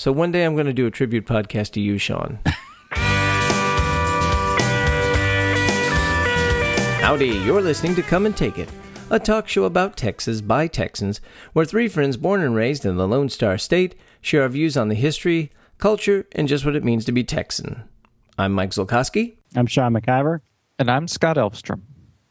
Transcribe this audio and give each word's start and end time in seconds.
So 0.00 0.10
one 0.12 0.32
day 0.32 0.46
I'm 0.46 0.54
going 0.54 0.64
to 0.64 0.72
do 0.72 0.86
a 0.86 0.90
tribute 0.90 1.26
podcast 1.26 1.72
to 1.72 1.80
you, 1.82 1.98
Sean. 1.98 2.38
Howdy, 7.02 7.28
you're 7.44 7.60
listening 7.60 7.94
to 7.96 8.02
Come 8.02 8.24
and 8.24 8.34
Take 8.34 8.56
It, 8.56 8.70
a 9.10 9.18
talk 9.18 9.46
show 9.46 9.64
about 9.64 9.98
Texas 9.98 10.40
by 10.40 10.68
Texans, 10.68 11.20
where 11.52 11.66
three 11.66 11.86
friends 11.86 12.16
born 12.16 12.40
and 12.40 12.54
raised 12.54 12.86
in 12.86 12.96
the 12.96 13.06
Lone 13.06 13.28
Star 13.28 13.58
State 13.58 13.94
share 14.22 14.44
our 14.44 14.48
views 14.48 14.74
on 14.74 14.88
the 14.88 14.94
history, 14.94 15.52
culture, 15.76 16.26
and 16.32 16.48
just 16.48 16.64
what 16.64 16.76
it 16.76 16.82
means 16.82 17.04
to 17.04 17.12
be 17.12 17.22
Texan. 17.22 17.82
I'm 18.38 18.52
Mike 18.54 18.70
Zolkowski. 18.70 19.36
I'm 19.54 19.66
Sean 19.66 19.92
McIver. 19.92 20.40
And 20.78 20.90
I'm 20.90 21.08
Scott 21.08 21.36
Elfstrom. 21.36 21.82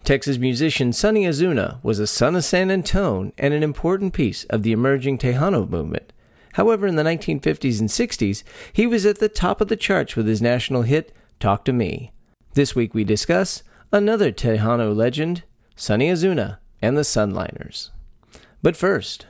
Texas 0.04 0.40
musician 0.40 0.92
Sonny 0.92 1.26
Ozuna 1.26 1.84
was 1.84 2.00
a 2.00 2.08
son 2.08 2.36
of 2.36 2.44
San 2.44 2.72
Antone 2.72 3.32
and 3.38 3.54
an 3.54 3.62
important 3.62 4.14
piece 4.14 4.46
of 4.46 4.64
the 4.64 4.72
emerging 4.72 5.20
Tejano 5.20 5.70
movement. 5.70 6.14
However, 6.60 6.88
in 6.88 6.98
the 6.98 7.04
1950s 7.04 7.80
and 7.80 7.88
60s, 7.88 8.44
he 8.74 8.86
was 8.86 9.06
at 9.06 9.20
the 9.20 9.30
top 9.30 9.62
of 9.62 9.70
the 9.70 9.78
charts 9.78 10.18
with 10.18 10.28
his 10.28 10.42
national 10.42 10.82
hit, 10.82 11.16
Talk 11.40 11.64
to 11.64 11.72
Me. 11.72 12.12
This 12.54 12.76
week 12.76 12.94
we 12.94 13.06
discuss 13.06 13.64
another 13.94 14.34
Tejano 14.34 14.94
legend, 14.94 15.44
Sonny 15.78 16.10
Ozuna, 16.10 16.58
and 16.82 16.98
the 16.98 17.04
Sunliners. 17.04 17.92
But 18.62 18.76
first, 18.76 19.26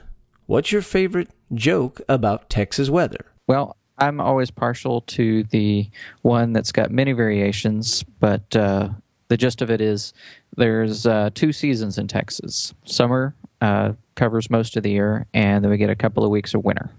what's 0.46 0.72
your 0.72 0.82
favorite 0.82 1.30
joke 1.54 2.00
about 2.08 2.50
Texas 2.50 2.90
weather? 2.90 3.26
Well, 3.46 3.76
I'm 3.96 4.20
always 4.20 4.50
partial 4.50 5.02
to 5.02 5.44
the 5.44 5.88
one 6.22 6.52
that's 6.52 6.72
got 6.72 6.90
many 6.90 7.12
variations, 7.12 8.02
but 8.18 8.56
uh, 8.56 8.88
the 9.28 9.36
gist 9.36 9.62
of 9.62 9.70
it 9.70 9.80
is 9.80 10.12
there's 10.56 11.06
uh, 11.06 11.30
two 11.32 11.52
seasons 11.52 11.96
in 11.96 12.08
Texas. 12.08 12.74
Summer 12.86 13.36
uh, 13.60 13.92
covers 14.16 14.50
most 14.50 14.76
of 14.76 14.82
the 14.82 14.90
year, 14.90 15.26
and 15.32 15.62
then 15.62 15.70
we 15.70 15.76
get 15.76 15.90
a 15.90 15.94
couple 15.94 16.24
of 16.24 16.30
weeks 16.30 16.54
of 16.54 16.64
winter, 16.64 16.90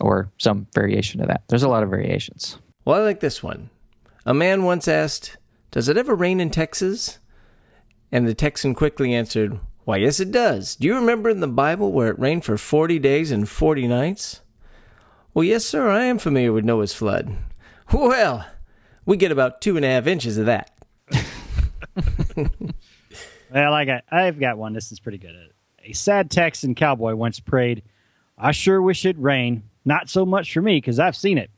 or 0.00 0.30
some 0.38 0.66
variation 0.74 1.20
of 1.20 1.28
that. 1.28 1.42
There's 1.48 1.62
a 1.62 1.68
lot 1.68 1.82
of 1.82 1.90
variations. 1.90 2.58
Well, 2.84 3.00
I 3.00 3.04
like 3.04 3.20
this 3.20 3.42
one. 3.42 3.70
A 4.24 4.34
man 4.34 4.64
once 4.64 4.88
asked, 4.88 5.36
Does 5.70 5.88
it 5.88 5.96
ever 5.96 6.14
rain 6.14 6.40
in 6.40 6.50
Texas? 6.50 7.18
And 8.10 8.28
the 8.28 8.34
Texan 8.34 8.74
quickly 8.74 9.14
answered, 9.14 9.58
Why, 9.84 9.96
yes, 9.96 10.20
it 10.20 10.30
does. 10.30 10.76
Do 10.76 10.86
you 10.86 10.94
remember 10.94 11.30
in 11.30 11.40
the 11.40 11.48
Bible 11.48 11.92
where 11.92 12.08
it 12.08 12.18
rained 12.18 12.44
for 12.44 12.56
40 12.58 12.98
days 12.98 13.30
and 13.30 13.48
40 13.48 13.88
nights? 13.88 14.40
Well, 15.34 15.44
yes, 15.44 15.64
sir, 15.64 15.88
I 15.88 16.04
am 16.04 16.18
familiar 16.18 16.52
with 16.52 16.64
Noah's 16.64 16.94
flood. 16.94 17.36
Well, 17.92 18.46
we 19.04 19.18
get 19.18 19.32
about 19.32 19.60
two 19.60 19.76
and 19.76 19.84
a 19.84 19.88
half 19.88 20.06
inches 20.06 20.38
of 20.38 20.46
that. 20.46 20.70
well, 23.52 23.74
I 23.74 23.84
got, 23.84 24.04
I've 24.10 24.40
got 24.40 24.56
one. 24.56 24.72
This 24.72 24.92
is 24.92 25.00
pretty 25.00 25.18
good. 25.18 25.34
A 25.84 25.92
sad 25.92 26.30
Texan 26.30 26.74
cowboy 26.74 27.14
once 27.14 27.38
prayed, 27.38 27.82
I 28.38 28.52
sure 28.52 28.80
wish 28.80 29.04
it 29.04 29.18
rained. 29.18 29.64
Not 29.84 30.08
so 30.08 30.24
much 30.24 30.52
for 30.52 30.62
me, 30.62 30.76
because 30.76 30.98
I've 30.98 31.16
seen 31.16 31.38
it, 31.38 31.50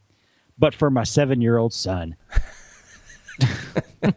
but 0.58 0.74
for 0.74 0.90
my 0.90 1.04
seven 1.04 1.40
year 1.40 1.58
old 1.58 1.72
son. 1.72 2.16
what 4.00 4.14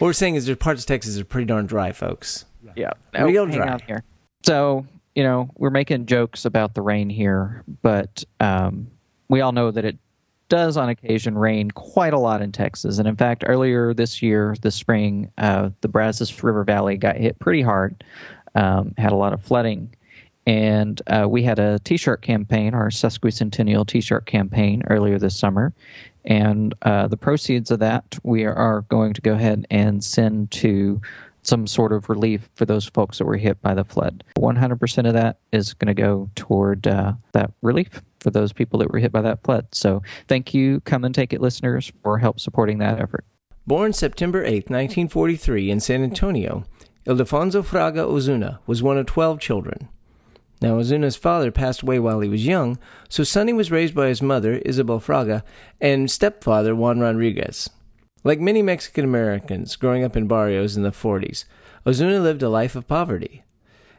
we're 0.00 0.12
saying 0.12 0.36
is 0.36 0.46
there's 0.46 0.58
parts 0.58 0.82
of 0.82 0.86
Texas 0.86 1.14
that 1.14 1.22
are 1.22 1.24
pretty 1.24 1.46
darn 1.46 1.66
dry, 1.66 1.92
folks. 1.92 2.44
Yeah. 2.76 2.92
Real 3.18 3.46
dry. 3.46 3.78
Here. 3.86 4.04
So, 4.44 4.86
you 5.14 5.22
know, 5.22 5.50
we're 5.56 5.70
making 5.70 6.06
jokes 6.06 6.44
about 6.44 6.74
the 6.74 6.82
rain 6.82 7.10
here, 7.10 7.64
but 7.82 8.22
um, 8.40 8.88
we 9.28 9.40
all 9.40 9.52
know 9.52 9.70
that 9.70 9.84
it 9.84 9.98
does 10.48 10.76
on 10.76 10.88
occasion 10.88 11.36
rain 11.36 11.70
quite 11.70 12.12
a 12.12 12.18
lot 12.18 12.40
in 12.40 12.52
Texas. 12.52 12.98
And 12.98 13.06
in 13.08 13.16
fact, 13.16 13.44
earlier 13.46 13.92
this 13.92 14.22
year, 14.22 14.54
this 14.62 14.74
spring, 14.74 15.30
uh, 15.38 15.70
the 15.80 15.88
Brazos 15.88 16.42
River 16.42 16.64
Valley 16.64 16.96
got 16.96 17.16
hit 17.16 17.38
pretty 17.38 17.62
hard, 17.62 18.02
um, 18.54 18.94
had 18.96 19.12
a 19.12 19.16
lot 19.16 19.32
of 19.32 19.42
flooding. 19.42 19.94
And 20.48 21.02
uh, 21.08 21.26
we 21.28 21.42
had 21.42 21.58
a 21.58 21.78
t 21.80 21.98
shirt 21.98 22.22
campaign, 22.22 22.72
our 22.72 22.88
sesquicentennial 22.88 23.86
t 23.86 24.00
shirt 24.00 24.24
campaign 24.24 24.82
earlier 24.88 25.18
this 25.18 25.36
summer. 25.36 25.74
And 26.24 26.74
uh, 26.82 27.06
the 27.06 27.18
proceeds 27.18 27.70
of 27.70 27.80
that 27.80 28.18
we 28.22 28.46
are 28.46 28.80
going 28.88 29.12
to 29.12 29.20
go 29.20 29.34
ahead 29.34 29.66
and 29.70 30.02
send 30.02 30.50
to 30.52 31.02
some 31.42 31.66
sort 31.66 31.92
of 31.92 32.08
relief 32.08 32.48
for 32.54 32.64
those 32.64 32.86
folks 32.86 33.18
that 33.18 33.26
were 33.26 33.36
hit 33.36 33.60
by 33.60 33.74
the 33.74 33.84
flood. 33.84 34.24
100% 34.38 35.06
of 35.06 35.12
that 35.12 35.38
is 35.52 35.74
going 35.74 35.94
to 35.94 36.02
go 36.02 36.30
toward 36.34 36.86
uh, 36.86 37.12
that 37.32 37.52
relief 37.60 38.02
for 38.20 38.30
those 38.30 38.52
people 38.52 38.78
that 38.78 38.90
were 38.90 38.98
hit 38.98 39.12
by 39.12 39.22
that 39.22 39.42
flood. 39.44 39.66
So 39.72 40.02
thank 40.28 40.54
you, 40.54 40.80
Come 40.80 41.04
and 41.04 41.14
Take 41.14 41.34
It 41.34 41.42
listeners, 41.42 41.92
for 42.02 42.18
help 42.18 42.40
supporting 42.40 42.78
that 42.78 42.98
effort. 43.00 43.24
Born 43.66 43.92
September 43.92 44.42
8, 44.42 44.70
1943, 44.70 45.70
in 45.70 45.80
San 45.80 46.02
Antonio, 46.02 46.64
Ildefonso 47.06 47.62
Fraga 47.62 48.06
Ozuna 48.06 48.58
was 48.66 48.82
one 48.82 48.98
of 48.98 49.06
12 49.06 49.40
children. 49.40 49.88
Now, 50.60 50.78
Ozuna's 50.78 51.16
father 51.16 51.52
passed 51.52 51.82
away 51.82 51.98
while 51.98 52.20
he 52.20 52.28
was 52.28 52.46
young, 52.46 52.78
so 53.08 53.22
Sonny 53.22 53.52
was 53.52 53.70
raised 53.70 53.94
by 53.94 54.08
his 54.08 54.20
mother, 54.20 54.54
Isabel 54.64 54.98
Fraga, 54.98 55.42
and 55.80 56.10
stepfather, 56.10 56.74
Juan 56.74 56.98
Rodriguez. 56.98 57.70
Like 58.24 58.40
many 58.40 58.62
Mexican 58.62 59.04
Americans 59.04 59.76
growing 59.76 60.02
up 60.02 60.16
in 60.16 60.26
barrios 60.26 60.76
in 60.76 60.82
the 60.82 60.90
40s, 60.90 61.44
Ozuna 61.86 62.20
lived 62.20 62.42
a 62.42 62.48
life 62.48 62.74
of 62.74 62.88
poverty. 62.88 63.44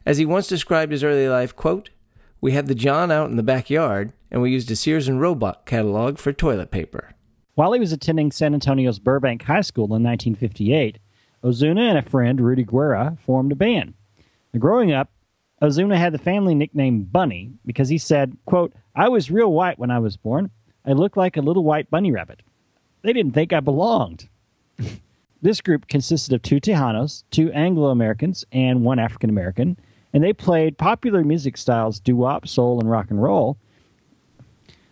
As 0.05 0.17
he 0.17 0.25
once 0.25 0.47
described 0.47 0.91
his 0.91 1.03
early 1.03 1.29
life, 1.29 1.55
quote, 1.55 1.91
We 2.41 2.51
had 2.51 2.67
the 2.67 2.75
John 2.75 3.09
out 3.09 3.29
in 3.29 3.37
the 3.37 3.43
backyard, 3.43 4.11
and 4.29 4.41
we 4.41 4.51
used 4.51 4.69
a 4.69 4.75
Sears 4.75 5.07
and 5.07 5.21
Roebuck 5.21 5.65
catalog 5.65 6.17
for 6.17 6.33
toilet 6.33 6.71
paper. 6.71 7.15
While 7.55 7.71
he 7.73 7.79
was 7.79 7.93
attending 7.93 8.31
San 8.31 8.53
Antonio's 8.53 8.99
Burbank 8.99 9.43
High 9.43 9.61
School 9.61 9.85
in 9.85 10.03
1958, 10.03 10.99
Ozuna 11.43 11.89
and 11.89 11.97
a 11.97 12.01
friend, 12.01 12.41
Rudy 12.41 12.63
Guerra, 12.63 13.17
formed 13.25 13.53
a 13.53 13.55
band. 13.55 13.93
Growing 14.57 14.91
up, 14.91 15.09
Ozuna 15.61 15.97
had 15.97 16.13
the 16.13 16.17
family 16.17 16.55
nickname 16.55 17.03
Bunny 17.03 17.51
because 17.65 17.89
he 17.89 17.97
said, 17.97 18.37
quote, 18.45 18.73
I 18.95 19.09
was 19.09 19.31
real 19.31 19.51
white 19.51 19.77
when 19.77 19.91
I 19.91 19.99
was 19.99 20.15
born. 20.17 20.51
I 20.85 20.93
looked 20.93 21.17
like 21.17 21.35
a 21.35 21.41
little 21.41 21.63
white 21.63 21.89
bunny 21.89 22.11
rabbit. 22.11 22.41
They 23.01 23.13
didn't 23.13 23.33
think 23.33 23.51
I 23.51 23.59
belonged. 23.59 24.29
this 25.41 25.61
group 25.61 25.87
consisted 25.87 26.33
of 26.33 26.41
two 26.41 26.59
Tejanos, 26.59 27.23
two 27.31 27.51
Anglo 27.51 27.89
Americans, 27.89 28.45
and 28.51 28.83
one 28.83 28.99
African 28.99 29.29
American, 29.29 29.77
and 30.13 30.23
they 30.23 30.33
played 30.33 30.77
popular 30.77 31.23
music 31.23 31.57
styles 31.57 31.99
doo 31.99 32.15
wop, 32.15 32.47
soul, 32.47 32.79
and 32.79 32.89
rock 32.89 33.09
and 33.09 33.21
roll. 33.21 33.57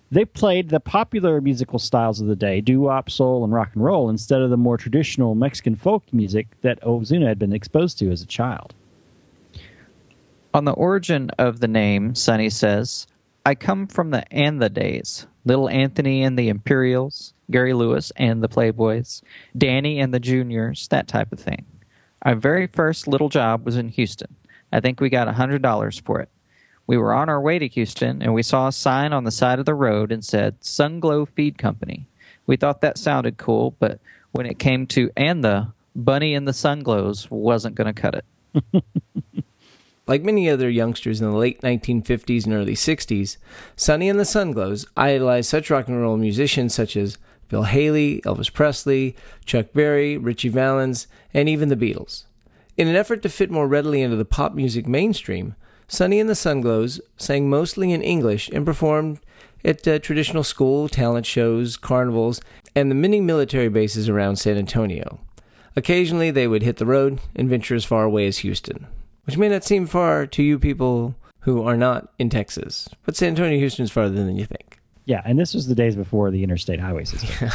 They 0.10 0.24
played 0.24 0.70
the 0.70 0.80
popular 0.80 1.42
musical 1.42 1.80
styles 1.80 2.22
of 2.22 2.28
the 2.28 2.36
day, 2.36 2.62
doo 2.62 2.82
wop, 2.82 3.10
soul, 3.10 3.44
and 3.44 3.54
rock 3.54 3.72
and 3.74 3.84
roll, 3.84 4.10
instead 4.10 4.42
of 4.42 4.50
the 4.50 4.58
more 4.58 4.78
traditional 4.78 5.36
Mexican 5.36 5.76
folk 5.76 6.04
music 6.14 6.48
that 6.62 6.82
Ozuna 6.82 7.28
had 7.28 7.40
been 7.40 7.54
exposed 7.54 8.00
to 8.00 8.12
as 8.12 8.22
a 8.22 8.28
child. 8.28 8.74
On 10.58 10.66
the 10.66 10.72
origin 10.72 11.30
of 11.38 11.60
the 11.60 11.68
name, 11.68 12.16
Sonny 12.16 12.50
says, 12.50 13.06
I 13.46 13.54
come 13.54 13.86
from 13.86 14.10
the 14.10 14.24
and 14.34 14.60
the 14.60 14.70
days. 14.72 15.28
Little 15.46 15.70
Anthony 15.70 16.24
and 16.24 16.36
the 16.36 16.50
Imperials, 16.50 17.36
Gary 17.52 17.74
Lewis 17.74 18.12
and 18.16 18.42
the 18.42 18.50
Playboys, 18.50 19.22
Danny 19.56 20.00
and 20.00 20.12
the 20.12 20.20
Juniors, 20.20 20.88
that 20.88 21.08
type 21.08 21.32
of 21.32 21.40
thing. 21.40 21.64
Our 22.24 22.34
very 22.34 22.66
first 22.66 23.08
little 23.08 23.30
job 23.30 23.68
was 23.68 23.78
in 23.78 23.90
Houston. 23.90 24.36
I 24.72 24.80
think 24.80 25.00
we 25.00 25.10
got 25.10 25.28
a 25.28 25.34
$100 25.34 26.02
for 26.02 26.22
it. 26.22 26.30
We 26.88 26.98
were 26.98 27.14
on 27.14 27.30
our 27.30 27.40
way 27.40 27.60
to 27.60 27.68
Houston 27.68 28.24
and 28.24 28.34
we 28.34 28.42
saw 28.42 28.68
a 28.68 28.72
sign 28.72 29.14
on 29.14 29.26
the 29.26 29.32
side 29.32 29.60
of 29.60 29.68
the 29.68 29.76
road 29.76 30.12
and 30.12 30.26
said 30.26 30.60
Sunglow 30.62 31.30
Feed 31.30 31.60
Company. 31.60 32.08
We 32.48 32.58
thought 32.58 32.82
that 32.82 32.98
sounded 32.98 33.38
cool, 33.38 33.76
but 33.78 34.00
when 34.32 34.48
it 34.48 34.58
came 34.58 34.88
to 34.88 35.12
and 35.16 35.44
the 35.44 35.68
Bunny 35.96 36.34
and 36.34 36.48
the 36.48 36.52
Sunglows 36.52 37.30
wasn't 37.30 37.76
going 37.76 37.94
to 37.94 38.02
cut 38.02 38.16
it. 38.16 38.84
Like 40.08 40.24
many 40.24 40.50
other 40.50 40.70
youngsters 40.70 41.20
in 41.20 41.30
the 41.30 41.36
late 41.36 41.60
1950s 41.62 42.46
and 42.46 42.54
early 42.54 42.76
60s, 42.76 43.36
Sonny 43.76 44.08
and 44.08 44.18
the 44.18 44.24
Sunglows 44.24 44.88
idolized 44.96 45.50
such 45.50 45.70
rock 45.70 45.90
and 45.90 46.02
roll 46.02 46.16
musicians 46.16 46.74
such 46.74 46.96
as 46.96 47.18
Bill 47.50 47.64
Haley, 47.64 48.22
Elvis 48.22 48.52
Presley, 48.52 49.18
Chuck 49.46 49.68
Berry, 49.74 50.18
Ritchie 50.18 50.48
Valens, 50.48 51.08
and 51.34 51.50
even 51.50 51.68
the 51.68 51.76
Beatles. 51.76 52.24
In 52.78 52.88
an 52.88 52.96
effort 52.96 53.22
to 53.24 53.30
fit 53.30 53.52
more 53.52 53.68
readily 53.68 54.02
into 54.02 54.16
the 54.16 54.24
pop 54.24 54.54
music 54.54 54.88
mainstream, 54.88 55.56
Sonny 55.90 56.22
and 56.22 56.30
the 56.30 56.36
Sunglows 56.36 57.02
sang 57.18 57.50
mostly 57.50 57.92
in 57.92 58.02
English 58.02 58.48
and 58.50 58.66
performed 58.66 59.20
at 59.66 59.86
uh, 59.86 60.00
traditional 60.00 60.44
school, 60.44 60.88
talent 60.88 61.26
shows, 61.26 61.76
carnivals, 61.76 62.40
and 62.76 62.90
the 62.90 62.96
many 62.96 63.20
military 63.20 63.68
bases 63.68 64.08
around 64.08 64.38
San 64.38 64.58
Antonio. 64.58 65.20
Occasionally, 65.76 66.32
they 66.32 66.48
would 66.48 66.64
hit 66.64 66.78
the 66.78 66.86
road 66.86 67.20
and 67.36 67.50
venture 67.50 67.76
as 67.76 67.84
far 67.84 68.04
away 68.06 68.26
as 68.26 68.40
Houston 68.40 68.88
which 69.28 69.38
may 69.38 69.50
not 69.50 69.64
seem 69.64 69.86
far 69.86 70.26
to 70.26 70.42
you 70.42 70.58
people 70.58 71.16
who 71.42 71.62
are 71.62 71.78
not 71.78 72.14
in 72.18 72.30
Texas, 72.30 72.90
but 73.06 73.16
San 73.16 73.30
Antonio, 73.30 73.60
Houston 73.60 73.84
is 73.84 73.92
farther 73.92 74.16
than 74.16 74.38
you 74.38 74.46
think. 74.46 74.80
Yeah, 75.06 75.22
and 75.26 75.38
this 75.38 75.54
was 75.54 75.68
the 75.68 75.76
days 75.76 75.96
before 75.96 76.32
the 76.32 76.44
interstate 76.44 76.80
highway 76.80 77.04
system. 77.04 77.50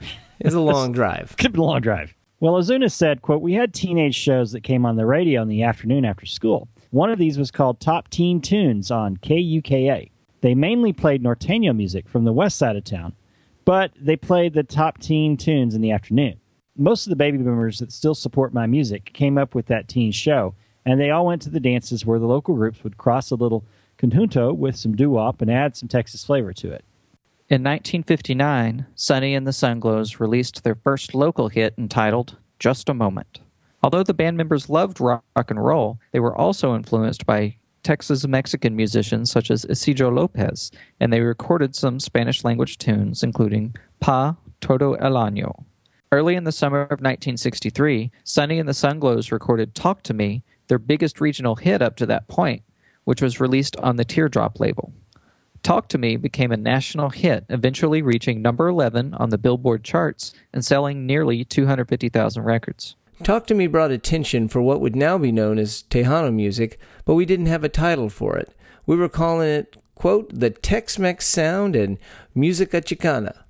it's 0.40 0.54
a 0.54 0.60
long 0.60 0.92
drive. 0.92 1.36
Could 1.36 1.52
been 1.52 1.60
a 1.60 1.64
long 1.64 1.80
drive. 1.80 2.14
Well, 2.40 2.54
Ozuna 2.54 2.90
said, 2.90 3.20
quote, 3.20 3.42
We 3.42 3.54
had 3.54 3.74
teenage 3.74 4.14
shows 4.14 4.52
that 4.52 4.62
came 4.62 4.86
on 4.86 4.96
the 4.96 5.06
radio 5.06 5.42
in 5.42 5.48
the 5.48 5.64
afternoon 5.64 6.04
after 6.04 6.24
school. 6.24 6.68
One 6.90 7.10
of 7.10 7.18
these 7.18 7.36
was 7.36 7.50
called 7.50 7.80
Top 7.80 8.08
Teen 8.10 8.40
Tunes 8.40 8.90
on 8.90 9.16
KUKA. 9.16 10.10
They 10.40 10.54
mainly 10.54 10.92
played 10.92 11.22
Norteño 11.22 11.76
music 11.76 12.08
from 12.08 12.24
the 12.24 12.32
west 12.32 12.58
side 12.58 12.76
of 12.76 12.84
town, 12.84 13.14
but 13.64 13.90
they 14.00 14.16
played 14.16 14.54
the 14.54 14.62
top 14.62 14.98
teen 14.98 15.36
tunes 15.36 15.74
in 15.74 15.80
the 15.80 15.90
afternoon. 15.90 16.40
Most 16.76 17.06
of 17.06 17.10
the 17.10 17.16
baby 17.16 17.38
boomers 17.38 17.80
that 17.80 17.90
still 17.90 18.14
support 18.14 18.54
my 18.54 18.66
music 18.66 19.12
came 19.12 19.36
up 19.36 19.54
with 19.54 19.66
that 19.66 19.88
teen 19.88 20.12
show, 20.12 20.54
and 20.84 21.00
they 21.00 21.10
all 21.10 21.26
went 21.26 21.42
to 21.42 21.50
the 21.50 21.60
dances 21.60 22.06
where 22.06 22.18
the 22.18 22.26
local 22.26 22.54
groups 22.54 22.82
would 22.84 22.96
cross 22.96 23.30
a 23.30 23.36
little 23.36 23.64
conjunto 23.98 24.52
with 24.52 24.76
some 24.76 24.94
doo 24.94 25.10
wop 25.10 25.42
and 25.42 25.50
add 25.50 25.76
some 25.76 25.88
Texas 25.88 26.24
flavor 26.24 26.52
to 26.52 26.72
it. 26.72 26.84
In 27.50 27.62
1959, 27.62 28.86
Sonny 28.94 29.34
and 29.34 29.46
the 29.46 29.52
Sunglows 29.52 30.20
released 30.20 30.64
their 30.64 30.74
first 30.74 31.14
local 31.14 31.48
hit 31.48 31.74
entitled 31.78 32.36
Just 32.58 32.88
a 32.88 32.94
Moment. 32.94 33.40
Although 33.82 34.02
the 34.02 34.14
band 34.14 34.36
members 34.36 34.68
loved 34.68 35.00
rock 35.00 35.22
and 35.34 35.64
roll, 35.64 35.98
they 36.12 36.20
were 36.20 36.36
also 36.36 36.74
influenced 36.74 37.24
by 37.24 37.56
Texas 37.82 38.26
Mexican 38.26 38.76
musicians 38.76 39.30
such 39.30 39.50
as 39.50 39.64
Isidro 39.64 40.10
Lopez, 40.10 40.70
and 41.00 41.12
they 41.12 41.20
recorded 41.20 41.74
some 41.74 42.00
Spanish 42.00 42.44
language 42.44 42.76
tunes, 42.76 43.22
including 43.22 43.74
Pa 44.00 44.36
Todo 44.60 44.94
el 44.94 45.12
Año. 45.12 45.64
Early 46.10 46.34
in 46.34 46.44
the 46.44 46.52
summer 46.52 46.82
of 46.82 47.00
1963, 47.00 48.10
Sonny 48.24 48.58
and 48.58 48.68
the 48.68 48.72
Sunglows 48.72 49.30
recorded 49.30 49.74
Talk 49.74 50.02
to 50.02 50.14
Me, 50.14 50.42
their 50.68 50.78
biggest 50.78 51.20
regional 51.20 51.56
hit 51.56 51.82
up 51.82 51.96
to 51.96 52.06
that 52.06 52.28
point, 52.28 52.62
which 53.04 53.20
was 53.20 53.40
released 53.40 53.76
on 53.76 53.96
the 53.96 54.04
Teardrop 54.04 54.60
label. 54.60 54.92
Talk 55.62 55.88
to 55.88 55.98
Me 55.98 56.16
became 56.16 56.52
a 56.52 56.56
national 56.56 57.10
hit, 57.10 57.44
eventually 57.48 58.00
reaching 58.00 58.40
number 58.40 58.68
11 58.68 59.14
on 59.14 59.30
the 59.30 59.38
Billboard 59.38 59.82
charts 59.82 60.32
and 60.52 60.64
selling 60.64 61.04
nearly 61.04 61.44
250,000 61.44 62.42
records. 62.42 62.96
Talk 63.24 63.46
to 63.48 63.54
Me 63.54 63.66
brought 63.66 63.90
attention 63.90 64.46
for 64.48 64.62
what 64.62 64.80
would 64.80 64.94
now 64.94 65.18
be 65.18 65.32
known 65.32 65.58
as 65.58 65.82
Tejano 65.90 66.32
music, 66.32 66.78
but 67.04 67.14
we 67.14 67.26
didn't 67.26 67.46
have 67.46 67.64
a 67.64 67.68
title 67.68 68.08
for 68.08 68.36
it. 68.36 68.54
We 68.86 68.96
were 68.96 69.08
calling 69.08 69.48
it, 69.48 69.76
quote, 69.96 70.30
the 70.32 70.50
Tex 70.50 70.98
Mex 70.98 71.26
sound 71.26 71.74
and 71.74 71.98
Musica 72.34 72.80
Chicana. 72.80 73.42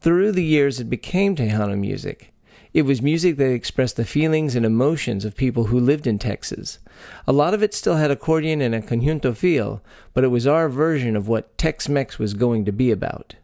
Through 0.00 0.32
the 0.32 0.44
years, 0.44 0.80
it 0.80 0.90
became 0.90 1.36
Tejano 1.36 1.78
music. 1.78 2.32
It 2.74 2.82
was 2.82 3.00
music 3.00 3.36
that 3.38 3.50
expressed 3.50 3.96
the 3.96 4.04
feelings 4.04 4.54
and 4.54 4.66
emotions 4.66 5.24
of 5.24 5.36
people 5.36 5.64
who 5.64 5.80
lived 5.80 6.06
in 6.06 6.18
Texas. 6.18 6.78
A 7.26 7.32
lot 7.32 7.54
of 7.54 7.62
it 7.62 7.72
still 7.72 7.96
had 7.96 8.10
accordion 8.10 8.60
and 8.60 8.74
a 8.74 8.82
conjunto 8.82 9.34
feel, 9.34 9.82
but 10.12 10.22
it 10.22 10.28
was 10.28 10.46
our 10.46 10.68
version 10.68 11.16
of 11.16 11.28
what 11.28 11.56
Tex 11.56 11.88
Mex 11.88 12.18
was 12.18 12.34
going 12.34 12.64
to 12.66 12.72
be 12.72 12.90
about. 12.90 13.36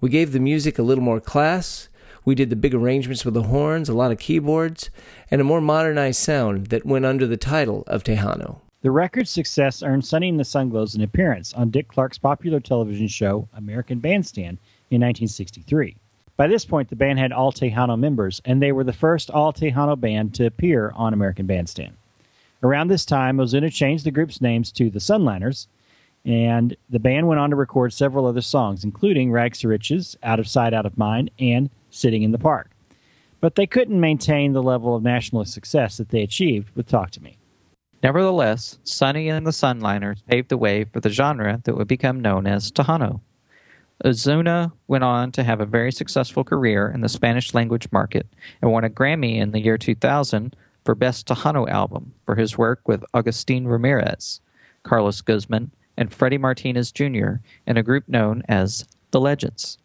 We 0.00 0.10
gave 0.10 0.32
the 0.32 0.40
music 0.40 0.78
a 0.78 0.82
little 0.82 1.04
more 1.04 1.20
class, 1.20 1.88
we 2.24 2.34
did 2.34 2.50
the 2.50 2.56
big 2.56 2.74
arrangements 2.74 3.24
with 3.24 3.34
the 3.34 3.44
horns, 3.44 3.88
a 3.88 3.94
lot 3.94 4.10
of 4.10 4.18
keyboards, 4.18 4.90
and 5.30 5.40
a 5.40 5.44
more 5.44 5.60
modernized 5.60 6.20
sound 6.20 6.66
that 6.68 6.86
went 6.86 7.04
under 7.04 7.26
the 7.26 7.36
title 7.36 7.84
of 7.86 8.02
Tejano. 8.02 8.60
The 8.80 8.90
record's 8.90 9.30
success 9.30 9.82
earned 9.82 10.04
Sonny 10.04 10.28
and 10.28 10.38
the 10.38 10.44
Sunglows 10.44 10.94
an 10.94 11.02
appearance 11.02 11.54
on 11.54 11.70
Dick 11.70 11.88
Clark's 11.88 12.18
popular 12.18 12.60
television 12.60 13.08
show 13.08 13.48
American 13.54 13.98
Bandstand 13.98 14.58
in 14.90 15.00
1963. 15.00 15.96
By 16.36 16.48
this 16.48 16.64
point, 16.64 16.90
the 16.90 16.96
band 16.96 17.20
had 17.20 17.32
all 17.32 17.52
Tejano 17.52 17.98
members, 17.98 18.42
and 18.44 18.60
they 18.60 18.72
were 18.72 18.82
the 18.82 18.92
first 18.92 19.30
all 19.30 19.52
Tejano 19.52 19.98
band 19.98 20.34
to 20.34 20.46
appear 20.46 20.92
on 20.96 21.14
American 21.14 21.46
Bandstand. 21.46 21.94
Around 22.62 22.88
this 22.88 23.04
time, 23.04 23.36
Ozuna 23.36 23.72
changed 23.72 24.04
the 24.04 24.10
group's 24.10 24.40
names 24.40 24.72
to 24.72 24.90
the 24.90 24.98
Sunliners, 24.98 25.68
and 26.24 26.76
the 26.90 26.98
band 26.98 27.28
went 27.28 27.38
on 27.38 27.50
to 27.50 27.56
record 27.56 27.92
several 27.92 28.26
other 28.26 28.40
songs, 28.40 28.82
including 28.82 29.30
Rags 29.30 29.60
to 29.60 29.68
Riches, 29.68 30.16
Out 30.22 30.40
of 30.40 30.48
Sight, 30.48 30.74
Out 30.74 30.86
of 30.86 30.98
Mind, 30.98 31.30
and 31.38 31.70
Sitting 31.90 32.22
in 32.22 32.32
the 32.32 32.38
Park. 32.38 32.70
But 33.40 33.54
they 33.54 33.66
couldn't 33.66 34.00
maintain 34.00 34.54
the 34.54 34.62
level 34.62 34.96
of 34.96 35.02
national 35.02 35.44
success 35.44 35.98
that 35.98 36.08
they 36.08 36.22
achieved 36.22 36.74
with 36.74 36.88
Talk 36.88 37.10
to 37.12 37.22
Me. 37.22 37.36
Nevertheless, 38.02 38.78
Sonny 38.84 39.28
and 39.28 39.46
the 39.46 39.50
Sunliners 39.50 40.24
paved 40.26 40.48
the 40.48 40.56
way 40.56 40.84
for 40.84 41.00
the 41.00 41.10
genre 41.10 41.60
that 41.64 41.76
would 41.76 41.88
become 41.88 42.20
known 42.20 42.46
as 42.46 42.72
Tejano. 42.72 43.20
Ozuna 44.02 44.72
went 44.88 45.04
on 45.04 45.30
to 45.32 45.44
have 45.44 45.60
a 45.60 45.66
very 45.66 45.92
successful 45.92 46.44
career 46.44 46.90
in 46.90 47.00
the 47.00 47.08
Spanish 47.08 47.54
language 47.54 47.88
market 47.92 48.26
and 48.60 48.72
won 48.72 48.84
a 48.84 48.90
Grammy 48.90 49.36
in 49.36 49.52
the 49.52 49.60
year 49.60 49.78
2000 49.78 50.56
for 50.84 50.94
Best 50.94 51.26
Tejano 51.26 51.68
Album 51.68 52.12
for 52.26 52.34
his 52.34 52.58
work 52.58 52.86
with 52.86 53.04
Agustin 53.14 53.66
Ramirez, 53.68 54.40
Carlos 54.82 55.20
Guzman, 55.20 55.70
and 55.96 56.12
Freddie 56.12 56.38
Martinez 56.38 56.90
Jr. 56.90 57.36
in 57.66 57.76
a 57.76 57.82
group 57.82 58.08
known 58.08 58.42
as 58.48 58.84
The 59.12 59.20
Legends. 59.20 59.78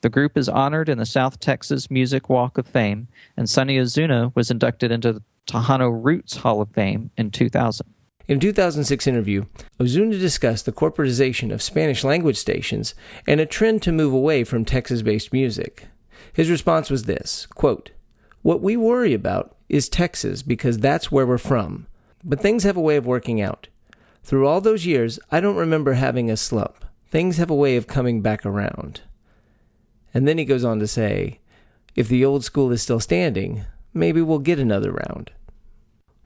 The 0.00 0.08
group 0.08 0.38
is 0.38 0.48
honored 0.48 0.88
in 0.88 0.98
the 0.98 1.06
South 1.06 1.38
Texas 1.38 1.90
Music 1.90 2.30
Walk 2.30 2.56
of 2.56 2.66
Fame, 2.66 3.08
and 3.36 3.48
Sonny 3.48 3.76
Ozuna 3.76 4.34
was 4.34 4.50
inducted 4.50 4.90
into 4.90 5.12
the 5.12 5.22
Tejano 5.46 5.90
Roots 5.90 6.38
Hall 6.38 6.62
of 6.62 6.70
Fame 6.70 7.10
in 7.18 7.30
2000. 7.30 7.86
In 8.30 8.36
a 8.36 8.40
2006 8.40 9.08
interview, 9.08 9.46
Ozuna 9.80 10.16
discussed 10.16 10.64
the 10.64 10.70
corporatization 10.70 11.52
of 11.52 11.60
Spanish 11.60 12.04
language 12.04 12.36
stations 12.36 12.94
and 13.26 13.40
a 13.40 13.44
trend 13.44 13.82
to 13.82 13.90
move 13.90 14.12
away 14.12 14.44
from 14.44 14.64
Texas 14.64 15.02
based 15.02 15.32
music. 15.32 15.88
His 16.32 16.48
response 16.48 16.90
was 16.90 17.06
this 17.06 17.46
quote, 17.46 17.90
What 18.42 18.62
we 18.62 18.76
worry 18.76 19.14
about 19.14 19.56
is 19.68 19.88
Texas 19.88 20.42
because 20.42 20.78
that's 20.78 21.10
where 21.10 21.26
we're 21.26 21.38
from. 21.38 21.88
But 22.22 22.38
things 22.38 22.62
have 22.62 22.76
a 22.76 22.80
way 22.80 22.94
of 22.94 23.04
working 23.04 23.40
out. 23.40 23.66
Through 24.22 24.46
all 24.46 24.60
those 24.60 24.86
years, 24.86 25.18
I 25.32 25.40
don't 25.40 25.56
remember 25.56 25.94
having 25.94 26.30
a 26.30 26.36
slump. 26.36 26.84
Things 27.10 27.36
have 27.38 27.50
a 27.50 27.54
way 27.56 27.74
of 27.74 27.88
coming 27.88 28.20
back 28.20 28.46
around. 28.46 29.00
And 30.14 30.28
then 30.28 30.38
he 30.38 30.44
goes 30.44 30.64
on 30.64 30.78
to 30.78 30.86
say, 30.86 31.40
If 31.96 32.06
the 32.06 32.24
old 32.24 32.44
school 32.44 32.70
is 32.70 32.80
still 32.80 33.00
standing, 33.00 33.64
maybe 33.92 34.22
we'll 34.22 34.38
get 34.38 34.60
another 34.60 34.92
round. 34.92 35.32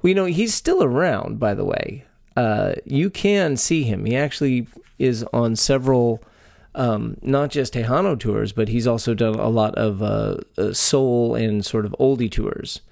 Well, 0.05 0.11
you 0.11 0.15
know, 0.15 0.27
he's 0.27 0.53
still 0.53 0.85
around, 0.85 1.41
by 1.41 1.55
the 1.55 1.65
way. 1.65 2.05
Uh, 2.37 2.75
you 2.85 3.09
can 3.09 3.57
see 3.57 3.85
him. 3.85 4.05
He 4.05 4.15
actually 4.15 4.67
is 4.99 5.25
on 5.33 5.57
several, 5.57 6.23
um, 6.75 7.17
not 7.23 7.49
just 7.49 7.73
Tejano 7.73 8.21
tours, 8.21 8.53
but 8.53 8.69
he's 8.69 8.87
also 8.87 9.15
done 9.15 9.37
a 9.37 9.49
lot 9.49 9.75
of 9.77 10.03
uh, 10.03 10.37
uh, 10.59 10.75
soul 10.75 11.35
and 11.35 11.65
sort 11.65 11.87
of 11.87 11.97
oldie 11.99 12.31
tours. 12.31 12.83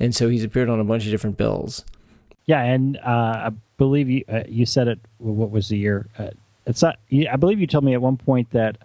And 0.00 0.14
so 0.14 0.30
he's 0.30 0.44
appeared 0.44 0.70
on 0.70 0.80
a 0.80 0.84
bunch 0.84 1.04
of 1.04 1.10
different 1.10 1.36
bills. 1.36 1.84
Yeah, 2.46 2.62
and 2.62 2.96
uh, 3.04 3.48
I 3.48 3.50
believe 3.76 4.08
you 4.08 4.24
uh, 4.26 4.44
you 4.48 4.64
said 4.64 4.88
it. 4.88 4.98
What 5.18 5.50
was 5.50 5.68
the 5.68 5.76
year? 5.76 6.08
Uh, 6.18 6.30
it's 6.64 6.80
not. 6.80 6.98
I 7.30 7.36
believe 7.36 7.60
you 7.60 7.66
told 7.66 7.84
me 7.84 7.92
at 7.92 8.00
one 8.00 8.16
point 8.16 8.50
that 8.52 8.78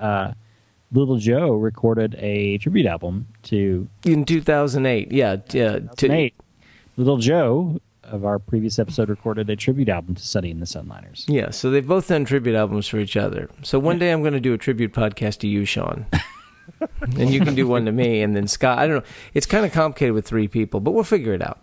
Little 0.92 1.18
Joe 1.18 1.52
recorded 1.52 2.16
a 2.20 2.58
tribute 2.58 2.86
album 2.86 3.28
to 3.44 3.88
in 4.04 4.26
2008. 4.26 5.14
Yeah, 5.14 5.38
yeah. 5.54 5.80
2008. 5.80 6.34
Little 7.02 7.18
Joe 7.18 7.82
of 8.04 8.26
our 8.26 8.38
previous 8.38 8.78
episode 8.78 9.10
recorded 9.10 9.50
a 9.50 9.56
tribute 9.56 9.90
album 9.90 10.14
to 10.14 10.22
Sonny 10.24 10.52
and 10.52 10.62
the 10.62 10.68
Sunliners. 10.68 11.26
Yeah, 11.28 11.50
so 11.50 11.72
they've 11.72 11.88
both 11.88 12.08
done 12.08 12.26
tribute 12.26 12.56
albums 12.56 12.88
for 12.88 13.00
each 13.00 13.18
other. 13.18 13.50
So 13.64 13.80
one 13.80 13.98
day 13.98 14.12
I'm 14.12 14.22
going 14.22 14.34
to 14.34 14.40
do 14.40 14.54
a 14.54 14.58
tribute 14.58 14.94
podcast 14.94 15.40
to 15.40 15.48
you, 15.48 15.66
Sean. 15.66 16.06
and 17.02 17.32
you 17.32 17.40
can 17.40 17.56
do 17.56 17.68
one 17.68 17.86
to 17.86 17.92
me, 17.92 18.22
and 18.22 18.36
then 18.36 18.48
Scott. 18.48 18.78
I 18.78 18.86
don't 18.86 18.98
know. 18.98 19.10
It's 19.34 19.48
kind 19.48 19.66
of 19.66 19.72
complicated 19.72 20.14
with 20.14 20.28
three 20.28 20.48
people, 20.48 20.80
but 20.80 20.92
we'll 20.92 21.04
figure 21.04 21.34
it 21.34 21.42
out. 21.42 21.60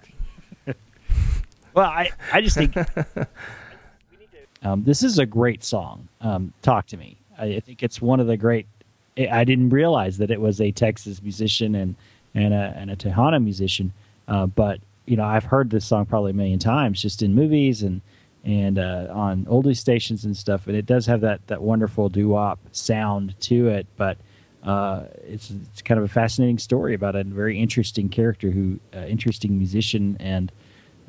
well, 1.72 1.86
I, 1.86 2.10
I 2.32 2.40
just 2.40 2.56
think 2.56 2.74
um, 4.64 4.82
this 4.82 5.04
is 5.04 5.20
a 5.20 5.26
great 5.26 5.62
song. 5.62 6.08
Um, 6.20 6.52
Talk 6.62 6.88
to 6.88 6.96
me. 6.96 7.16
I 7.38 7.60
think 7.60 7.84
it's 7.84 8.02
one 8.02 8.18
of 8.18 8.26
the 8.26 8.36
great. 8.36 8.66
I 9.16 9.44
didn't 9.44 9.70
realize 9.70 10.18
that 10.18 10.32
it 10.32 10.40
was 10.40 10.60
a 10.60 10.72
Texas 10.72 11.22
musician 11.22 11.76
and 11.76 11.94
and 12.34 12.52
a 12.52 12.74
and 12.76 12.90
a 12.90 12.96
Tejano 12.96 13.40
musician, 13.40 13.92
uh, 14.26 14.46
but 14.46 14.80
you 15.08 15.16
know, 15.16 15.24
I've 15.24 15.44
heard 15.44 15.70
this 15.70 15.86
song 15.86 16.04
probably 16.06 16.32
a 16.32 16.34
million 16.34 16.58
times 16.58 17.00
just 17.00 17.22
in 17.22 17.34
movies 17.34 17.82
and 17.82 18.00
and 18.44 18.78
uh, 18.78 19.08
on 19.10 19.44
oldie 19.46 19.76
stations 19.76 20.24
and 20.24 20.36
stuff, 20.36 20.66
and 20.66 20.76
it 20.76 20.86
does 20.86 21.06
have 21.06 21.22
that 21.22 21.46
that 21.48 21.62
wonderful 21.62 22.08
doo 22.08 22.28
wop 22.28 22.60
sound 22.72 23.38
to 23.40 23.68
it. 23.68 23.86
But 23.96 24.18
uh, 24.62 25.04
it's 25.26 25.50
it's 25.50 25.82
kind 25.82 25.98
of 25.98 26.04
a 26.04 26.08
fascinating 26.08 26.58
story 26.58 26.94
about 26.94 27.16
a 27.16 27.24
very 27.24 27.58
interesting 27.58 28.08
character 28.08 28.50
who, 28.50 28.78
uh, 28.94 29.00
interesting 29.00 29.56
musician, 29.56 30.16
and 30.20 30.52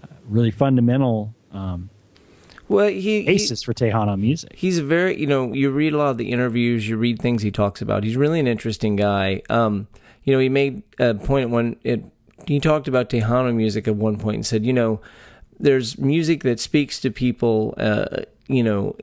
uh, 0.01 0.07
really 0.27 0.51
fundamental. 0.51 1.33
Um, 1.51 1.89
well, 2.69 2.87
he 2.87 3.23
basis 3.23 3.61
he, 3.61 3.65
for 3.65 3.73
Tejano 3.73 4.17
music. 4.17 4.53
He's 4.55 4.79
very, 4.79 5.19
you 5.19 5.27
know, 5.27 5.53
you 5.53 5.71
read 5.71 5.93
a 5.93 5.97
lot 5.97 6.11
of 6.11 6.17
the 6.17 6.31
interviews, 6.31 6.87
you 6.87 6.97
read 6.97 7.19
things 7.19 7.41
he 7.41 7.51
talks 7.51 7.81
about. 7.81 8.03
He's 8.03 8.15
really 8.15 8.39
an 8.39 8.47
interesting 8.47 8.95
guy. 8.95 9.41
Um, 9.49 9.87
you 10.23 10.33
know, 10.33 10.39
he 10.39 10.49
made 10.49 10.83
a 10.99 11.15
point 11.15 11.43
at 11.43 11.49
one 11.49 11.77
it 11.83 12.03
he 12.47 12.59
talked 12.59 12.87
about 12.87 13.09
Tejano 13.09 13.53
music 13.53 13.87
at 13.87 13.95
one 13.95 14.17
point 14.17 14.35
and 14.35 14.45
said, 14.45 14.65
you 14.65 14.73
know, 14.73 15.01
there's 15.59 15.97
music 15.97 16.43
that 16.43 16.59
speaks 16.59 16.99
to 17.01 17.11
people, 17.11 17.73
uh, 17.77 18.21
you 18.47 18.63
know, 18.63 18.95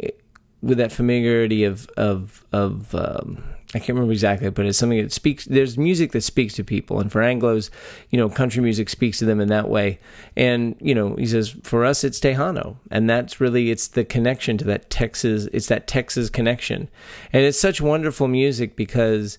with 0.62 0.78
that 0.78 0.90
familiarity 0.92 1.64
of 1.64 1.88
of 1.96 2.44
of 2.52 2.94
um, 2.94 3.42
I 3.74 3.78
can't 3.78 3.90
remember 3.90 4.12
exactly, 4.12 4.48
but 4.50 4.64
it's 4.64 4.78
something 4.78 5.02
that 5.02 5.12
speaks. 5.12 5.44
There's 5.44 5.76
music 5.76 6.12
that 6.12 6.22
speaks 6.22 6.54
to 6.54 6.64
people, 6.64 7.00
and 7.00 7.10
for 7.10 7.20
Anglo's, 7.20 7.70
you 8.10 8.18
know, 8.18 8.28
country 8.28 8.62
music 8.62 8.88
speaks 8.88 9.18
to 9.18 9.24
them 9.24 9.40
in 9.40 9.48
that 9.48 9.68
way. 9.68 9.98
And 10.36 10.76
you 10.80 10.94
know, 10.94 11.16
he 11.16 11.26
says 11.26 11.54
for 11.62 11.84
us, 11.84 12.04
it's 12.04 12.18
Tejano, 12.20 12.76
and 12.90 13.08
that's 13.10 13.40
really 13.40 13.70
it's 13.70 13.88
the 13.88 14.04
connection 14.04 14.56
to 14.58 14.64
that 14.64 14.88
Texas. 14.88 15.48
It's 15.52 15.66
that 15.66 15.86
Texas 15.86 16.30
connection, 16.30 16.88
and 17.32 17.44
it's 17.44 17.58
such 17.58 17.80
wonderful 17.80 18.28
music 18.28 18.76
because 18.76 19.38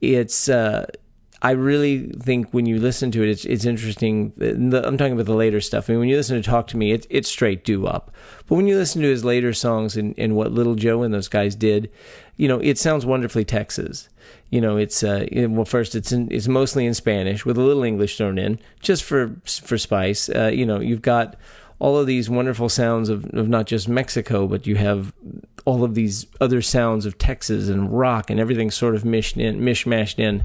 it's. 0.00 0.48
Uh, 0.48 0.86
I 1.44 1.50
really 1.50 2.06
think 2.22 2.52
when 2.52 2.64
you 2.64 2.80
listen 2.80 3.10
to 3.10 3.22
it, 3.22 3.28
it's 3.28 3.44
it's 3.44 3.66
interesting. 3.66 4.32
I'm 4.40 4.96
talking 4.96 5.12
about 5.12 5.26
the 5.26 5.34
later 5.34 5.60
stuff. 5.60 5.90
I 5.90 5.92
mean, 5.92 6.00
when 6.00 6.08
you 6.08 6.16
listen 6.16 6.40
to 6.40 6.42
Talk 6.42 6.68
to 6.68 6.78
Me, 6.78 6.92
it, 6.92 7.06
it's 7.10 7.28
straight 7.28 7.64
doo 7.64 7.82
wop. 7.82 8.10
But 8.46 8.54
when 8.54 8.66
you 8.66 8.78
listen 8.78 9.02
to 9.02 9.08
his 9.08 9.26
later 9.26 9.52
songs 9.52 9.94
and, 9.94 10.14
and 10.16 10.36
what 10.36 10.52
Little 10.52 10.74
Joe 10.74 11.02
and 11.02 11.12
those 11.12 11.28
guys 11.28 11.54
did, 11.54 11.90
you 12.38 12.48
know, 12.48 12.60
it 12.60 12.78
sounds 12.78 13.04
wonderfully 13.04 13.44
Texas. 13.44 14.08
You 14.48 14.62
know, 14.62 14.78
it's 14.78 15.04
uh, 15.04 15.26
well, 15.34 15.66
first 15.66 15.94
it's 15.94 16.12
in, 16.12 16.32
it's 16.32 16.48
mostly 16.48 16.86
in 16.86 16.94
Spanish 16.94 17.44
with 17.44 17.58
a 17.58 17.62
little 17.62 17.84
English 17.84 18.16
thrown 18.16 18.38
in, 18.38 18.58
just 18.80 19.04
for 19.04 19.36
for 19.44 19.76
spice. 19.76 20.30
Uh, 20.30 20.46
you 20.46 20.64
know, 20.64 20.80
you've 20.80 21.02
got 21.02 21.36
all 21.78 21.98
of 21.98 22.06
these 22.06 22.30
wonderful 22.30 22.70
sounds 22.70 23.10
of, 23.10 23.26
of 23.34 23.48
not 23.48 23.66
just 23.66 23.86
Mexico, 23.86 24.46
but 24.46 24.66
you 24.66 24.76
have 24.76 25.12
all 25.66 25.84
of 25.84 25.94
these 25.94 26.26
other 26.40 26.62
sounds 26.62 27.04
of 27.04 27.18
Texas 27.18 27.68
and 27.68 27.92
rock 27.92 28.30
and 28.30 28.40
everything 28.40 28.70
sort 28.70 28.94
of 28.94 29.04
mished 29.04 29.36
in, 29.36 29.60
mishmashed 29.60 30.18
in. 30.18 30.44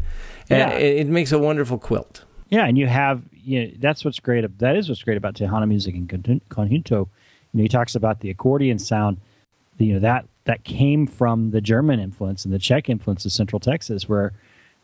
And 0.50 0.60
Yeah. 0.60 0.78
it, 0.78 0.98
it 0.98 1.08
makes 1.08 1.32
a 1.32 1.40
wonderful 1.40 1.78
quilt. 1.78 2.24
Yeah, 2.50 2.66
and 2.66 2.78
you 2.78 2.88
have 2.88 3.22
you 3.44 3.64
know 3.68 3.72
that's 3.80 4.04
what's 4.04 4.20
great. 4.20 4.46
That 4.60 4.76
is 4.76 4.90
what's 4.90 5.04
great 5.04 5.18
about 5.18 5.36
Tejano 5.36 5.68
music 5.68 5.96
and 5.96 6.08
conjunto. 6.50 6.92
You 6.92 7.08
know, 7.54 7.62
he 7.64 7.68
talks 7.68 7.96
about 7.96 8.20
the 8.22 8.30
accordion 8.30 8.80
sound. 8.80 9.18
You 9.78 9.94
know 9.94 10.00
that 10.00 10.26
that 10.46 10.64
came 10.64 11.06
from 11.08 11.52
the 11.52 11.62
German 11.62 12.00
influence 12.00 12.44
and 12.46 12.54
the 12.54 12.60
Czech 12.60 12.90
influence 12.90 13.26
of 13.26 13.32
Central 13.32 13.60
Texas, 13.60 14.10
where 14.10 14.34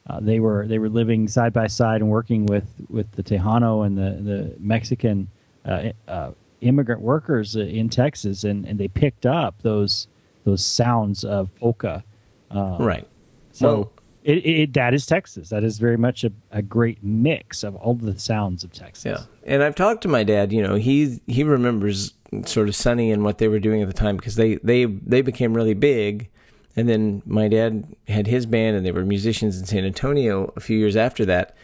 uh, 0.07 0.19
they 0.19 0.39
were 0.39 0.67
they 0.67 0.77
were 0.77 0.89
living 0.89 1.27
side 1.27 1.53
by 1.53 1.65
side 1.67 2.01
and 2.01 2.10
working 2.10 2.45
with 2.45 2.67
with 2.89 3.12
the 3.13 3.24
Tejano 3.24 3.86
and 3.86 3.98
the 3.98 4.22
the 4.22 4.55
Mexican 4.60 5.27
uh, 5.65 5.89
uh, 6.07 6.31
immigrant 6.62 7.01
workers 7.01 7.55
in 7.55 7.89
Texas, 7.89 8.43
and, 8.43 8.65
and 8.65 8.79
they 8.79 8.88
picked 8.88 9.25
up 9.25 9.55
those 9.63 10.07
those 10.43 10.63
sounds 10.63 11.24
of 11.24 11.53
polka. 11.55 12.03
Uh, 12.51 12.77
Right. 12.79 13.07
so 13.51 13.67
Well- 13.67 13.91
it, 14.25 14.46
it 14.46 14.74
that 14.74 14.94
is 14.94 15.05
Texas. 15.05 15.50
That 15.50 15.63
is 15.63 15.77
very 15.77 15.98
much 15.98 16.24
a, 16.24 16.32
a 16.51 16.63
great 16.63 17.03
mix 17.03 17.63
of 17.63 17.75
all 17.75 17.94
the 17.94 18.17
sounds 18.17 18.63
of 18.63 18.74
Texas. 18.74 19.05
Yeah, 19.05 19.53
and 19.53 19.63
I've 19.63 19.75
talked 19.75 20.01
to 20.01 20.08
my 20.08 20.24
dad. 20.24 20.51
You 20.51 20.63
know, 20.63 20.75
he 20.75 21.22
he 21.27 21.44
remembers 21.44 22.13
sort 22.46 22.67
of 22.67 22.75
Sonny 22.75 23.12
and 23.12 23.24
what 23.24 23.38
they 23.38 23.48
were 23.48 23.60
doing 23.60 23.84
at 23.84 23.88
the 23.88 23.94
time 23.94 24.17
because 24.17 24.36
they 24.36 24.55
they 24.55 24.86
they 24.86 25.22
became 25.22 25.53
really 25.53 25.75
big, 25.75 26.29
and 26.75 26.89
then 26.89 27.22
my 27.25 27.48
dad 27.48 27.86
had 28.08 28.25
his 28.25 28.48
band 28.48 28.75
and 28.75 28.84
they 28.84 28.91
were 28.91 29.05
musicians 29.05 29.60
in 29.60 29.65
San 29.65 29.86
Antonio 29.86 30.51
a 30.55 30.60
few 30.60 30.77
years 30.77 30.96
after 30.96 31.24
that. 31.25 31.55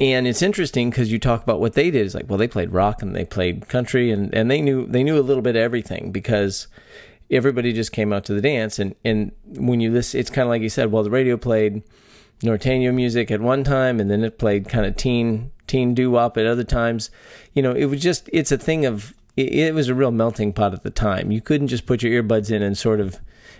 And 0.00 0.28
it's 0.28 0.42
interesting 0.42 0.90
because 0.90 1.10
you 1.10 1.18
talk 1.18 1.42
about 1.42 1.58
what 1.58 1.72
they 1.72 1.90
did. 1.90 2.04
It's 2.04 2.14
like, 2.14 2.26
well, 2.28 2.38
they 2.38 2.46
played 2.46 2.72
rock 2.72 3.02
and 3.02 3.16
they 3.16 3.24
played 3.24 3.68
country, 3.68 4.12
and, 4.12 4.32
and 4.32 4.48
they 4.48 4.60
knew 4.60 4.86
they 4.86 5.02
knew 5.02 5.18
a 5.18 5.22
little 5.26 5.42
bit 5.42 5.56
of 5.56 5.62
everything 5.62 6.12
because 6.12 6.68
everybody 7.32 7.72
just 7.72 7.92
came 7.92 8.12
out 8.12 8.24
to 8.26 8.34
the 8.34 8.40
dance. 8.40 8.78
And, 8.78 8.94
and 9.04 9.32
when 9.46 9.80
you 9.80 9.90
listen, 9.90 10.20
it's 10.20 10.30
kind 10.30 10.44
of 10.44 10.50
like 10.50 10.62
you 10.62 10.68
said. 10.68 10.92
Well, 10.92 11.02
the 11.02 11.10
radio 11.10 11.36
played 11.36 11.82
Norteño 12.40 12.94
music 12.94 13.30
at 13.30 13.40
one 13.40 13.64
time, 13.64 13.98
and 14.00 14.10
then 14.10 14.22
it 14.22 14.38
played 14.38 14.68
kind 14.68 14.86
of 14.86 14.96
teen 14.96 15.50
teen 15.66 15.94
doo 15.94 16.10
wop 16.10 16.36
at 16.36 16.46
other 16.46 16.64
times. 16.64 17.10
You 17.54 17.62
know, 17.62 17.72
it 17.72 17.86
was 17.86 18.00
just 18.00 18.28
it's 18.32 18.52
a 18.52 18.58
thing 18.58 18.84
of 18.84 19.14
it, 19.36 19.52
it 19.52 19.74
was 19.74 19.88
a 19.88 19.94
real 19.94 20.10
melting 20.10 20.52
pot 20.52 20.74
at 20.74 20.82
the 20.82 20.90
time. 20.90 21.30
You 21.30 21.40
couldn't 21.40 21.68
just 21.68 21.86
put 21.86 22.02
your 22.02 22.22
earbuds 22.22 22.50
in 22.50 22.62
and 22.62 22.76
sort 22.76 23.00
of 23.00 23.18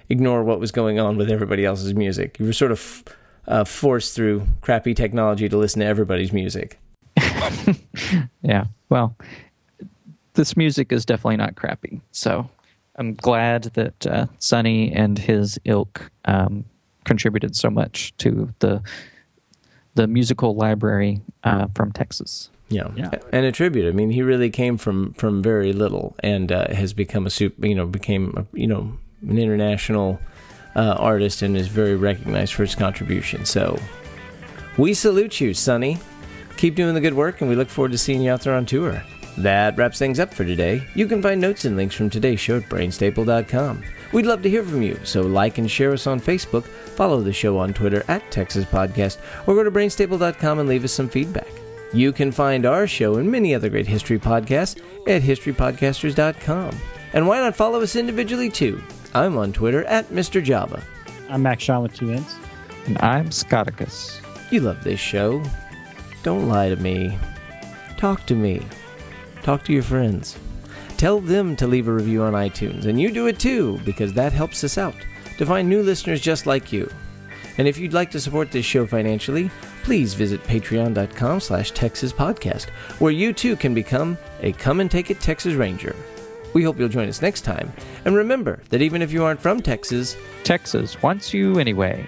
ignore 0.09 0.45
what 0.45 0.61
was 0.61 0.71
going 0.71 1.01
on 1.01 1.17
with 1.17 1.31
everybody 1.31 1.65
else's 1.65 1.95
music. 1.95 2.39
You 2.39 2.47
were 2.47 2.53
sort 2.53 2.73
of 2.73 3.05
uh, 3.47 3.65
forced 3.65 4.15
through 4.15 4.47
crappy 4.61 4.95
technology 4.95 5.49
to 5.49 5.57
listen 5.57 5.81
to 5.81 5.87
everybody's 5.87 6.33
music. 6.33 6.79
Yeah. 8.43 8.65
Well, 8.89 9.17
this 10.35 10.57
music 10.57 10.93
is 10.93 11.05
definitely 11.05 11.37
not 11.37 11.55
crappy. 11.55 12.01
So 12.11 12.49
I'm 13.03 13.15
glad 13.15 13.65
that 13.75 14.07
uh, 14.07 14.27
Sonny 14.39 14.93
and 14.93 15.19
his 15.19 15.59
ilk 15.65 16.13
um, 16.25 16.65
contributed 17.05 17.57
so 17.57 17.69
much 17.69 18.17
to 18.19 18.55
the 18.61 18.81
the 19.95 20.07
musical 20.07 20.55
library 20.55 21.21
uh, 21.43 21.67
from 21.75 21.91
Texas. 21.91 22.49
Yeah. 22.69 22.91
Yeah. 22.97 23.11
and 23.33 23.45
a 23.45 23.53
tribute. 23.53 23.87
I 23.89 23.91
mean, 23.91 24.11
he 24.11 24.23
really 24.23 24.51
came 24.51 24.79
from 24.79 25.15
from 25.15 25.43
very 25.43 25.73
little 25.73 26.15
and 26.21 26.53
uh, 26.53 26.73
has 26.73 26.93
become 26.93 27.27
a 27.27 27.31
super. 27.31 27.67
You 27.67 27.75
know, 27.75 27.87
became 27.87 28.35
a, 28.37 28.57
you 28.57 28.69
know 28.69 28.97
an 29.29 29.37
international 29.37 30.21
uh, 30.77 30.95
artist 30.97 31.43
and 31.43 31.57
is 31.57 31.67
very 31.67 31.97
recognized 31.97 32.55
for 32.55 32.63
his 32.63 32.77
contribution. 32.77 33.45
So, 33.45 33.81
we 34.79 34.95
salute 34.95 35.41
you, 35.41 35.55
Sonny. 35.55 35.99
Keep 36.57 36.77
doing 36.77 36.95
the 36.95 37.01
good 37.01 37.15
work, 37.15 37.41
and 37.41 37.51
we 37.51 37.57
look 37.57 37.69
forward 37.69 37.91
to 37.93 37.99
seeing 37.99 38.23
you 38.23 38.31
out 38.31 38.43
there 38.43 38.55
on 38.55 38.65
tour. 38.65 39.03
That 39.39 39.77
wraps 39.79 39.99
things 39.99 40.21
up 40.21 40.33
for 40.33 40.45
today. 40.45 40.87
You 40.95 41.07
can 41.07 41.23
find 41.23 41.41
notes 41.41 41.65
and 41.65 41.77
links 41.77 41.95
from 41.95 42.11
today's 42.11 42.41
show 42.41 42.59
at 42.59 42.69
brainstaple.com. 42.69 43.83
We'd 44.13 44.27
love 44.27 44.43
to 44.43 44.51
hear 44.51 44.63
from 44.63 44.83
you, 44.83 44.99
so 45.05 45.23
like 45.23 45.57
and 45.57 45.71
share 45.71 45.93
us 45.93 46.07
on 46.07 46.21
Facebook, 46.21 46.65
follow 46.65 47.23
the 47.23 47.33
show 47.33 47.57
on 47.57 47.73
Twitter 47.73 48.05
at 48.09 48.31
Texas 48.31 48.67
Podcast, 48.67 49.19
or 49.47 49.55
go 49.55 49.65
to 49.65 49.71
brainstaple.com 49.71 50.59
and 50.59 50.69
leave 50.69 50.85
us 50.85 50.93
some 50.93 51.09
feedback. 51.09 51.49
You 51.95 52.13
can 52.13 52.31
find 52.31 52.67
our 52.67 52.87
show 52.87 53.17
and 53.17 53.31
many 53.31 53.55
other 53.55 53.69
great 53.71 53.87
history 53.87 54.19
podcasts 54.19 54.81
at 55.09 55.23
historypodcasters.com. 55.23 56.77
And 57.15 57.27
why 57.27 57.39
not 57.41 57.57
follow 57.57 57.81
us 57.83 57.97
individually 57.97 58.51
too? 58.51 58.83
I'm 59.15 59.37
on 59.37 59.53
Twitter 59.53 59.85
at 59.85 60.09
Mr. 60.09 60.43
Java. 60.43 60.83
I'm 61.29 61.43
Max 61.43 61.63
Shaw 61.63 61.81
with 61.81 61.95
two 61.95 62.11
N's. 62.11 62.35
And 62.87 62.99
I'm 62.99 63.29
Scotticus. 63.29 64.21
You 64.51 64.61
love 64.61 64.83
this 64.85 65.01
show. 65.01 65.43
Don't 66.23 66.49
lie 66.49 66.69
to 66.69 66.77
me. 66.77 67.19
Talk 67.97 68.27
to 68.27 68.35
me. 68.35 68.63
Talk 69.43 69.65
to 69.65 69.73
your 69.73 69.83
friends. 69.83 70.39
Tell 70.97 71.21
them 71.21 71.57
to 71.57 71.67
leave 71.67 71.89
a 71.89 71.93
review 71.93 72.23
on 72.23 72.33
iTunes, 72.35 72.87
and 72.87 73.01
you 73.01 73.11
do 73.11 73.27
it 73.27 73.39
too, 73.39 73.81
because 73.85 74.13
that 74.13 74.33
helps 74.33 74.63
us 74.63 74.79
out 74.79 74.95
to 75.39 75.47
find 75.47 75.69
new 75.69 75.83
listeners 75.83 76.21
just 76.21 76.47
like 76.47 76.73
you. 76.73 76.89
And 77.59 77.67
if 77.67 77.77
you'd 77.77 77.93
like 77.93 78.11
to 78.13 78.21
support 78.21 78.51
this 78.51 78.65
show 78.65 78.87
financially, 78.87 79.51
please 79.83 80.15
visit 80.15 80.43
patreon.com 80.45 81.41
slash 81.41 81.73
Texas 81.73 82.13
Podcast, 82.13 82.71
where 83.01 83.13
you 83.13 83.33
too 83.33 83.57
can 83.57 83.75
become 83.75 84.17
a 84.41 84.53
Come 84.53 84.81
and 84.81 84.91
Take 84.91 85.11
It 85.11 85.21
Texas 85.21 85.55
Ranger. 85.55 85.97
We 86.55 86.63
hope 86.63 86.79
you'll 86.79 86.89
join 86.89 87.09
us 87.09 87.23
next 87.23 87.43
time. 87.43 87.73
And 88.05 88.15
remember 88.15 88.61
that 88.69 88.83
even 88.83 89.03
if 89.03 89.13
you 89.13 89.25
aren't 89.25 89.41
from 89.41 89.61
Texas, 89.61 90.17
Texas 90.45 91.03
wants 91.03 91.35
you 91.35 91.59
anyway. 91.59 92.07